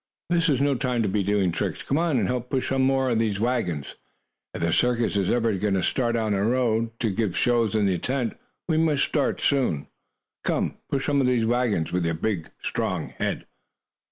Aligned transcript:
"This 0.31 0.49
is 0.49 0.59
no 0.61 0.73
time 0.73 1.03
to 1.03 1.07
be 1.07 1.21
doing 1.21 1.51
tricks. 1.51 1.83
Come 1.83 1.99
and 1.99 2.25
help 2.27 2.49
push 2.49 2.69
some 2.69 2.81
more 2.81 3.11
of 3.11 3.19
these 3.19 3.39
wagons. 3.39 3.97
If 4.51 4.63
the 4.63 4.73
circus 4.73 5.15
is 5.15 5.29
ever 5.29 5.55
to 5.55 5.83
start 5.83 6.15
out 6.15 6.33
on 6.33 6.33
the 6.33 6.41
road, 6.41 6.89
to 7.01 7.11
give 7.11 7.37
shows 7.37 7.75
in 7.75 7.85
the 7.85 7.99
tent, 7.99 8.35
we 8.67 8.77
must 8.79 9.03
start 9.03 9.39
soon. 9.39 9.85
Come, 10.43 10.77
push 10.89 11.05
some 11.05 11.21
of 11.21 11.27
these 11.27 11.45
wagons, 11.45 11.91
with 11.91 12.03
your 12.05 12.15
big, 12.15 12.49
strong 12.63 13.09
head." 13.09 13.45